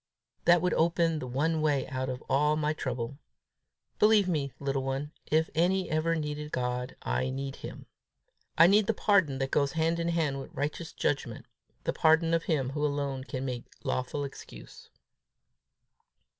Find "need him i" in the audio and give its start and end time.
7.29-8.65